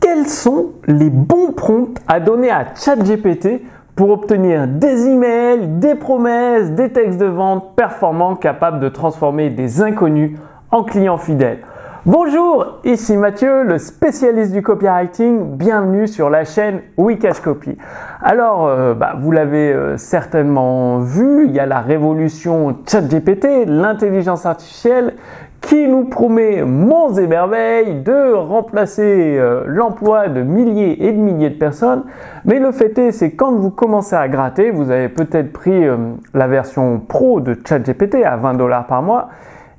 [0.00, 3.62] quels sont les bons prompts à donner à ChatGPT
[3.94, 9.82] pour obtenir des emails, des promesses, des textes de vente performants capables de transformer des
[9.82, 10.38] inconnus
[10.70, 11.60] en clients fidèles.
[12.06, 15.58] Bonjour, ici Mathieu, le spécialiste du copywriting.
[15.58, 17.76] Bienvenue sur la chaîne Wikash Copy.
[18.22, 24.46] Alors, euh, bah, vous l'avez euh, certainement vu, il y a la révolution ChatGPT, l'intelligence
[24.46, 25.12] artificielle,
[25.60, 31.50] qui nous promet monts et merveilles de remplacer euh, l'emploi de milliers et de milliers
[31.50, 32.04] de personnes.
[32.44, 35.96] Mais le fait est, c'est quand vous commencez à gratter, vous avez peut-être pris euh,
[36.34, 39.28] la version pro de ChatGPT à 20 dollars par mois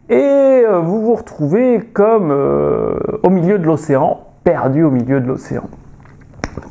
[0.09, 2.31] et euh, vous vous retrouvez comme
[3.23, 5.63] au milieu de l'océan, perdu au milieu de l'océan.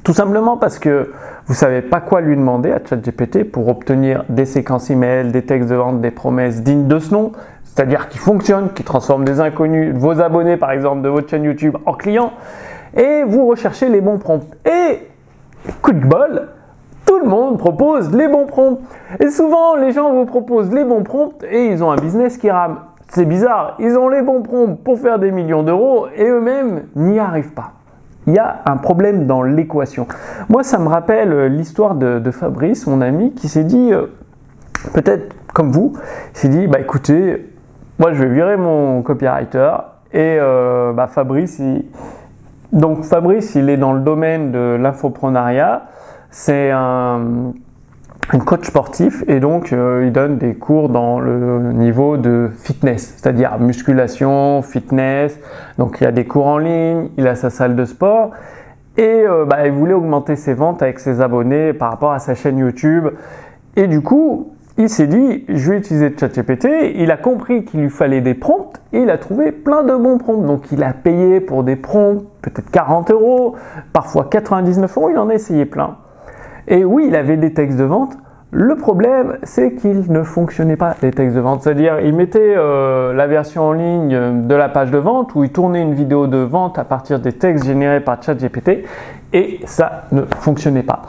[0.04, 1.12] Tout simplement parce que
[1.46, 5.68] vous savez pas quoi lui demander à ChatGPT pour obtenir des séquences email, des textes
[5.68, 7.32] de vente, des promesses dignes de ce nom,
[7.64, 11.76] c'est-à-dire qui fonctionne, qui transforme des inconnus, vos abonnés par exemple de votre chaîne YouTube
[11.86, 12.32] en clients,
[12.96, 14.46] et vous recherchez les bons prompts.
[14.66, 15.08] Et
[15.82, 16.48] coup de bol,
[17.06, 18.80] tout le monde propose les bons prompts.
[19.18, 22.50] Et souvent, les gens vous proposent les bons prompts et ils ont un business qui
[22.50, 22.78] rame.
[23.08, 27.18] C'est bizarre, ils ont les bons prompts pour faire des millions d'euros et eux-mêmes n'y
[27.18, 27.72] arrivent pas.
[28.30, 30.06] Il y a un problème dans l'équation.
[30.48, 34.06] Moi, ça me rappelle l'histoire de, Fabrice, mon ami, qui s'est dit, euh,
[34.94, 35.94] peut-être comme vous,
[36.32, 37.52] s'est dit, bah écoutez,
[37.98, 39.72] moi je vais virer mon copywriter
[40.12, 41.86] et euh, bah, Fabrice, il...
[42.72, 45.86] donc Fabrice, il est dans le domaine de l'infoprenariat.
[46.30, 47.52] C'est un,
[48.38, 53.58] coach sportif et donc euh, il donne des cours dans le niveau de fitness, c'est-à-dire
[53.58, 55.38] musculation, fitness.
[55.78, 58.30] Donc il a des cours en ligne, il a sa salle de sport
[58.96, 62.34] et euh, bah, il voulait augmenter ses ventes avec ses abonnés par rapport à sa
[62.34, 63.08] chaîne YouTube.
[63.76, 67.90] Et du coup, il s'est dit, je vais utiliser ChatGPT, il a compris qu'il lui
[67.90, 70.44] fallait des prompts et il a trouvé plein de bons prompts.
[70.46, 73.56] Donc il a payé pour des prompts peut-être 40 euros,
[73.92, 75.96] parfois 99 euros, il en a essayé plein.
[76.70, 78.16] Et oui, il avait des textes de vente.
[78.52, 81.62] Le problème, c'est qu'il ne fonctionnait pas les textes de vente.
[81.62, 85.50] C'est-à-dire, il mettait euh, la version en ligne de la page de vente où il
[85.50, 88.84] tournait une vidéo de vente à partir des textes générés par ChatGPT
[89.32, 91.02] et ça ne fonctionnait pas.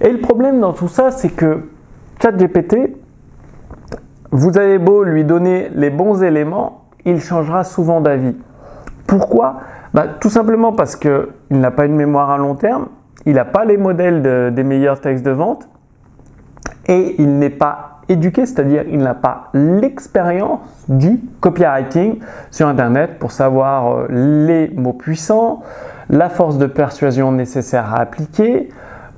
[0.00, 1.68] Et le problème dans tout ça, c'est que
[2.20, 2.96] ChatGPT,
[4.30, 8.36] vous avez beau lui donner les bons éléments, il changera souvent d'avis.
[9.06, 9.60] Pourquoi?
[9.94, 12.86] Bah, Tout simplement parce qu'il n'a pas une mémoire à long terme,
[13.26, 15.68] il n'a pas les modèles des meilleurs textes de vente
[16.86, 22.20] et il n'est pas éduqué, c'est-à-dire il n'a pas l'expérience du copywriting
[22.50, 25.62] sur Internet pour savoir euh, les mots puissants,
[26.08, 28.70] la force de persuasion nécessaire à appliquer,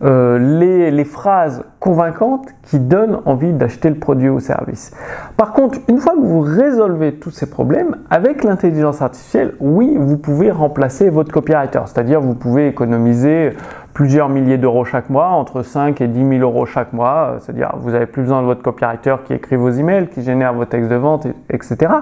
[0.02, 4.92] euh, les, phrases convaincantes qui donnent envie d'acheter le produit ou service.
[5.36, 10.16] Par contre, une fois que vous résolvez tous ces problèmes, avec l'intelligence artificielle, oui, vous
[10.16, 13.52] pouvez remplacer votre copywriter, c'est-à-dire vous pouvez économiser
[13.94, 17.90] plusieurs milliers d'euros chaque mois, entre 5 et 10 000 euros chaque mois, c'est-à-dire vous
[17.90, 20.96] n'avez plus besoin de votre copywriter qui écrit vos emails, qui génère vos textes de
[20.96, 21.92] vente, etc.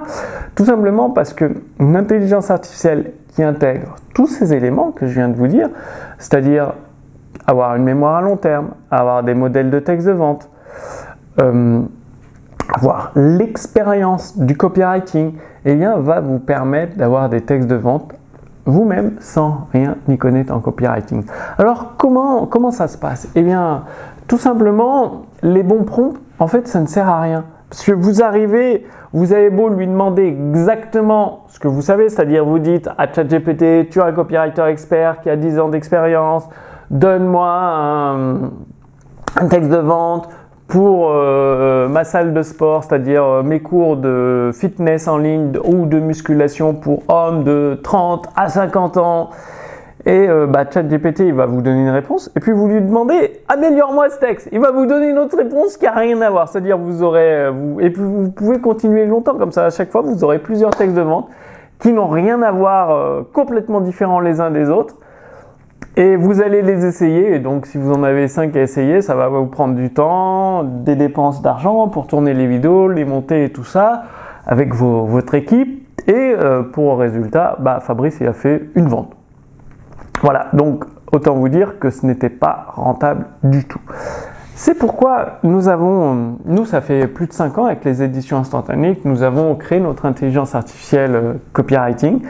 [0.55, 5.29] Tout simplement parce que une intelligence artificielle qui intègre tous ces éléments que je viens
[5.29, 5.69] de vous dire,
[6.19, 6.73] c'est-à-dire
[7.47, 10.51] avoir une mémoire à long terme, avoir des modèles de texte de vente,
[11.41, 11.81] euh,
[12.75, 15.35] avoir l'expérience du copywriting,
[15.65, 18.13] eh bien, va vous permettre d'avoir des textes de vente
[18.69, 21.25] vous-même sans rien y connaître en copywriting.
[21.57, 23.29] Alors, comment, ça se passe?
[23.35, 23.85] Eh bien,
[24.27, 27.45] tout simplement, les bons prompts, en fait, ça ne sert à rien.
[27.71, 32.45] Parce que vous arrivez, vous avez beau lui demander exactement ce que vous savez, c'est-à-dire
[32.45, 36.49] vous dites à ChatGPT, tu es un copywriter expert qui a 10 ans d'expérience,
[36.91, 38.51] donne-moi un,
[39.49, 40.29] texte de vente
[40.69, 45.87] pour euh, ma salle de sport, c'est-à-dire euh, mes cours de fitness en ligne ou
[45.87, 49.31] de musculation pour hommes de 30 à 50 ans.
[50.05, 52.31] Et euh, bah, ChatGPT, il va vous donner une réponse.
[52.37, 54.51] Et puis vous lui demandez, améliore-moi ce texte.
[54.53, 56.49] Il va vous donner une autre réponse qui n'a rien à voir.
[56.49, 59.65] C'est-à-dire, vous aurez, vous, et puis vous pouvez continuer longtemps comme ça.
[59.65, 61.29] À chaque fois, vous aurez plusieurs textes de vente
[61.79, 64.97] qui n'ont rien à voir, complètement différents les uns des autres.
[65.99, 69.17] Et vous allez les essayer, et donc si vous en avez 5 à essayer, ça
[69.17, 73.51] va vous prendre du temps, des dépenses d'argent pour tourner les vidéos, les monter et
[73.51, 74.05] tout ça,
[74.47, 75.85] avec votre équipe.
[76.07, 79.11] Et euh, pour résultat, bah, Fabrice il a fait une vente.
[80.23, 83.81] Voilà, donc autant vous dire que ce n'était pas rentable du tout.
[84.55, 88.95] C'est pourquoi nous avons, nous ça fait plus de 5 ans avec les éditions instantanées
[88.95, 92.21] que nous avons créé notre intelligence artificielle euh, copywriting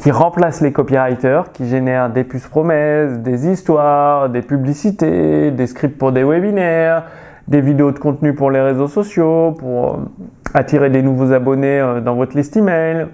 [0.00, 5.98] qui remplace les copywriters, qui génèrent des puces promesses, des histoires, des publicités, des scripts
[5.98, 7.04] pour des webinaires,
[7.48, 9.96] des vidéos de contenu pour les réseaux sociaux, pour euh,
[10.54, 13.08] attirer des nouveaux abonnés euh, dans votre liste email,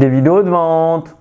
[0.00, 1.14] des vidéos de vente,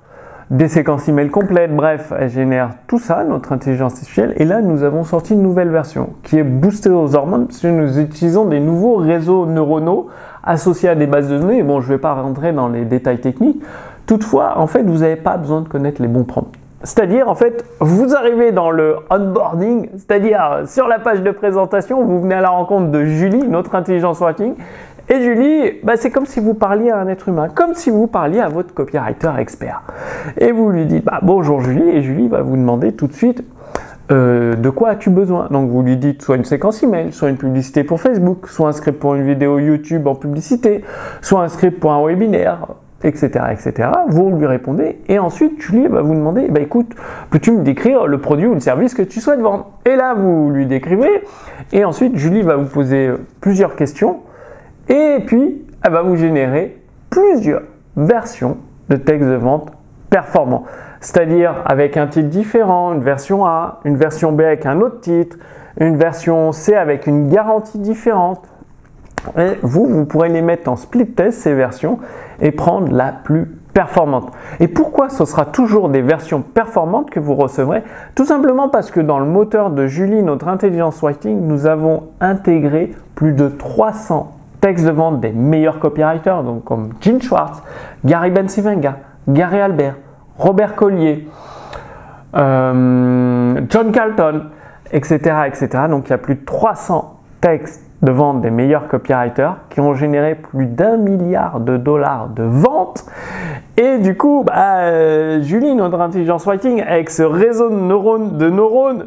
[0.50, 4.34] des séquences email complètes, bref, elle génère tout ça, notre intelligence artificielle.
[4.38, 8.00] Et là, nous avons sorti une nouvelle version qui est boostée aux hormones parce nous
[8.00, 10.08] utilisons des nouveaux réseaux neuronaux
[10.44, 11.62] associés à des bases de données.
[11.62, 13.62] Bon, je ne vais pas rentrer dans les détails techniques.
[14.08, 16.52] Toutefois, en fait, vous n'avez pas besoin de connaître les bons prompts.
[16.84, 22.22] C'est-à-dire, en fait, vous arrivez dans le onboarding, c'est-à-dire sur la page de présentation, vous
[22.22, 24.54] venez à la rencontre de Julie, notre intelligence working,
[25.10, 28.08] et Julie, bah, c'est comme si vous parliez à un être humain, comme si vous
[28.08, 29.82] parliez à votre copywriter expert.
[30.38, 33.44] Et vous lui dites bah, bonjour Julie, et Julie va vous demander tout de suite
[34.12, 35.48] euh, de quoi as-tu besoin?
[35.50, 38.74] Donc vous lui dites soit une séquence email, soit une publicité pour Facebook, soit un
[38.74, 40.84] script pour une vidéo YouTube en publicité,
[41.22, 42.68] soit un script pour un webinaire,
[43.04, 43.90] etc., etc.
[44.08, 46.96] Vous lui répondez et ensuite Julie va vous demander, bah écoute,
[47.30, 49.72] peux-tu me décrire le produit ou le service que tu souhaites vendre?
[49.86, 51.24] Et là vous lui décrivez
[51.74, 53.12] et ensuite Julie va vous poser
[53.42, 54.22] plusieurs questions
[54.90, 56.78] et puis, elle va vous générer
[57.10, 57.64] plusieurs
[57.96, 58.58] versions
[58.90, 59.72] de texte de vente
[60.10, 60.64] performants.
[61.02, 65.38] C'est-à-dire avec un titre différent, une version A, une version B avec un autre titre,
[65.80, 68.48] une version C avec une garantie différente.
[69.38, 72.00] Et vous, vous pourrez les mettre en split test, ces versions,
[72.42, 74.32] et prendre la plus performante.
[74.60, 77.84] Et pourquoi ce sera toujours des versions performantes que vous recevrez?
[78.16, 82.92] Tout simplement parce que dans le moteur de Julie, notre intelligence writing, nous avons intégré
[83.16, 87.62] plus de 300 textes de vente des meilleurs copywriters, donc comme Gene Schwartz,
[88.04, 88.98] Gary Bencivenga,
[89.28, 89.96] Gary Albert,
[90.38, 91.28] Robert Collier,
[92.36, 94.46] euh, John Carlton,
[94.92, 95.84] etc., etc.
[95.90, 99.94] Donc il y a plus de 300 textes de vente des meilleurs copywriters qui ont
[99.94, 103.06] généré plus d'un milliard de dollars de ventes.
[103.78, 108.50] Et du coup, bah, euh, Julie, notre intelligence writing, avec ce réseau de neurones, de
[108.50, 109.06] neurones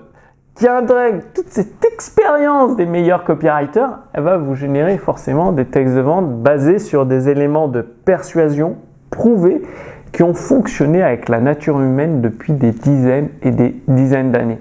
[0.56, 5.94] qui intègre toute cette expérience des meilleurs copywriters, elle va vous générer forcément des textes
[5.94, 8.76] de vente basés sur des éléments de persuasion
[9.10, 9.62] prouvés
[10.12, 14.58] qui ont fonctionné avec la nature humaine depuis des dizaines et des dizaines d'années.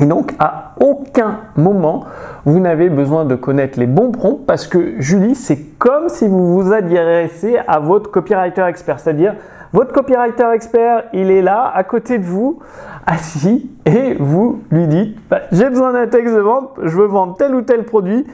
[0.00, 2.04] Et donc, à aucun moment,
[2.44, 6.54] vous n'avez besoin de connaître les bons prompts parce que Julie, c'est comme si vous
[6.54, 9.00] vous adressez à votre copywriter expert.
[9.00, 9.34] C'est-à-dire,
[9.72, 12.60] votre copywriter expert, il est là, à côté de vous,
[13.06, 17.36] assis, et vous lui dites, bah, j'ai besoin d'un texte de vente, je veux vendre
[17.36, 18.26] tel ou tel produit,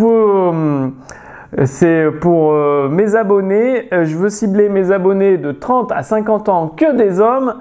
[0.00, 0.88] euh,
[1.64, 6.48] c'est pour euh, mes abonnés, euh, je veux cibler mes abonnés de 30 à 50
[6.48, 7.54] ans que des hommes,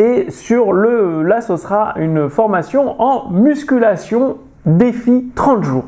[0.00, 5.84] et sur le, là, ce sera une formation en musculation défi 30 jours.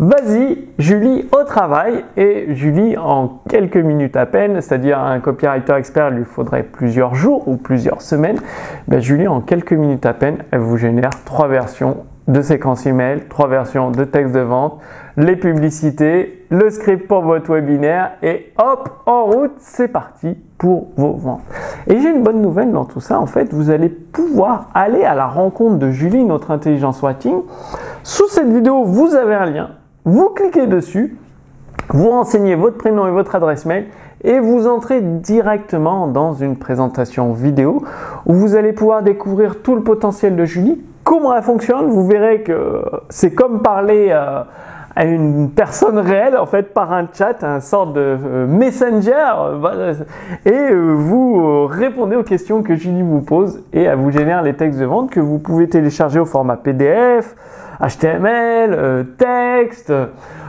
[0.00, 2.04] Vas-y, Julie, au travail.
[2.16, 7.46] Et Julie, en quelques minutes à peine, c'est-à-dire un copywriter expert lui faudrait plusieurs jours
[7.46, 8.38] ou plusieurs semaines,
[8.88, 13.20] ben Julie, en quelques minutes à peine, elle vous génère trois versions de séquences email,
[13.28, 14.80] trois versions de texte de vente,
[15.16, 21.12] les publicités, le script pour votre webinaire et hop, en route, c'est parti pour vos
[21.12, 21.42] ventes.
[21.86, 25.14] Et j'ai une bonne nouvelle dans tout ça, en fait, vous allez pouvoir aller à
[25.14, 27.42] la rencontre de Julie, notre intelligence writing.
[28.02, 29.70] Sous cette vidéo, vous avez un lien,
[30.04, 31.16] vous cliquez dessus,
[31.88, 33.86] vous renseignez votre prénom et votre adresse mail
[34.24, 37.84] et vous entrez directement dans une présentation vidéo
[38.24, 41.86] où vous allez pouvoir découvrir tout le potentiel de Julie, comment elle fonctionne.
[41.86, 44.42] Vous verrez que c'est comme parler euh,
[44.96, 49.94] à une personne réelle, en fait, par un chat, un sort de euh, messenger, euh,
[50.44, 54.80] et vous répondez aux questions que Julie vous pose et elle vous génère les textes
[54.80, 57.36] de vente que vous pouvez télécharger au format PDF,
[57.80, 59.92] HTML, texte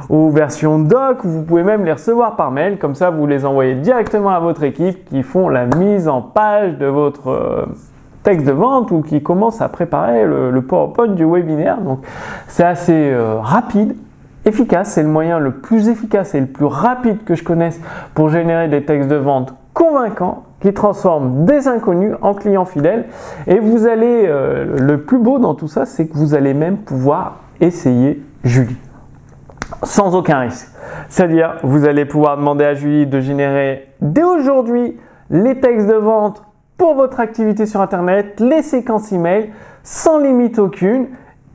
[0.10, 1.20] ou version doc.
[1.24, 4.64] Vous pouvez même les recevoir par mail, comme ça vous les envoyez directement à votre
[4.64, 7.68] équipe qui font la mise en page de votre
[8.28, 11.80] texte de vente ou qui commence à préparer le, PowerPoint du webinaire.
[11.80, 12.00] Donc
[12.50, 13.96] c'est assez euh, rapide,
[14.48, 14.94] efficace.
[14.94, 17.80] C'est le moyen le plus efficace et le plus rapide que je connaisse
[18.14, 23.06] pour générer des textes de vente convaincants qui transforment des inconnus en clients fidèles.
[23.46, 26.78] Et vous allez, euh, le plus beau dans tout ça, c'est que vous allez même
[26.78, 28.78] pouvoir essayer Julie
[29.84, 30.70] sans aucun risque.
[31.10, 34.98] C'est-à-dire, vous allez pouvoir demander à Julie de générer dès aujourd'hui
[35.30, 36.44] les textes de vente
[36.78, 39.52] pour votre activité sur Internet, les séquences email
[39.84, 41.08] sans limite aucune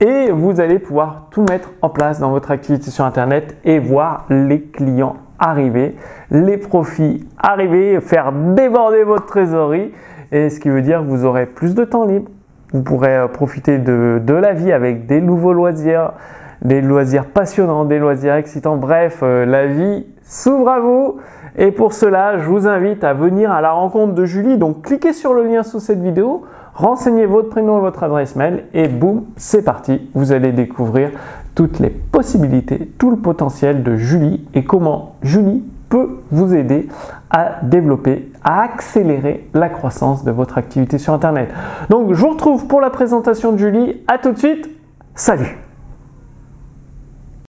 [0.02, 4.26] et vous allez pouvoir tout mettre en place dans votre activité sur Internet et voir
[4.28, 5.94] les clients arriver,
[6.30, 9.92] les profits arriver, faire déborder votre trésorerie
[10.32, 12.30] et ce qui veut dire que vous aurez plus de temps libre.
[12.72, 16.14] Vous pourrez euh, profiter de, de la vie avec des nouveaux loisirs,
[16.62, 18.76] des loisirs passionnants, des loisirs excitants.
[18.76, 21.18] Bref, euh, la vie s'ouvre à vous.
[21.56, 24.56] Et pour cela, je vous invite à venir à la rencontre de Julie.
[24.56, 26.44] Donc cliquez sur le lien sous cette vidéo,
[26.74, 30.10] renseignez votre prénom et votre adresse mail et boum, c'est parti.
[30.14, 31.10] Vous allez découvrir
[31.54, 36.88] toutes les possibilités, tout le potentiel de Julie et comment Julie peut vous aider
[37.30, 41.50] à développer, à accélérer la croissance de votre activité sur Internet.
[41.90, 44.00] Donc je vous retrouve pour la présentation de Julie.
[44.08, 44.70] À tout de suite.
[45.14, 45.58] Salut